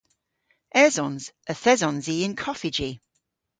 Esons. 0.85 1.23
Yth 1.51 1.69
esons 1.73 2.05
i 2.13 2.15
y'n 2.21 2.35
koffiji. 2.43 2.91